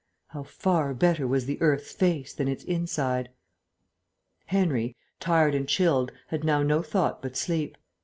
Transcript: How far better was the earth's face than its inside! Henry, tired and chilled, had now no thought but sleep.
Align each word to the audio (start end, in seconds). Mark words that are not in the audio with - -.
How 0.29 0.41
far 0.41 0.95
better 0.95 1.27
was 1.27 1.45
the 1.45 1.61
earth's 1.61 1.91
face 1.91 2.33
than 2.33 2.47
its 2.47 2.63
inside! 2.63 3.29
Henry, 4.47 4.95
tired 5.19 5.53
and 5.53 5.67
chilled, 5.69 6.11
had 6.29 6.43
now 6.43 6.63
no 6.63 6.81
thought 6.81 7.21
but 7.21 7.37
sleep. 7.37 7.77